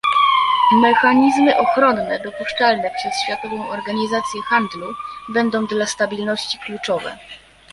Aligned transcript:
Mechanizmy 0.81 1.57
ochronne 1.57 2.19
dopuszczalne 2.25 2.91
przez 2.97 3.13
Światową 3.23 3.69
Organizację 3.69 4.41
Handlu 4.49 4.87
będą 5.29 5.67
dla 5.67 5.85
stabilności 5.85 6.57
kluczowe 6.65 7.17